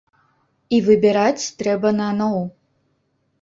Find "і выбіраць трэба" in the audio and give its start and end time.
0.77-1.93